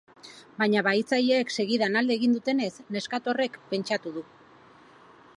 Baina 0.61 0.81
bahitzaileek 0.85 1.51
segidan 1.63 1.99
alde 2.01 2.15
egin 2.15 2.33
dutenez, 2.37 2.71
neskato 2.95 3.33
horrek 3.35 3.59
pentsatu 3.75 4.15
du. 4.17 4.25